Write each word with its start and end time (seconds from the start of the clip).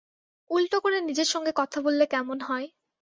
উলটো 0.49 0.77
করে 0.79 0.97
নিজের 1.01 1.25
সঙ্গে 1.25 1.51
কথা 1.55 1.77
বললে 1.81 2.05
কেমন 2.05 2.37
হয়? 2.41 2.67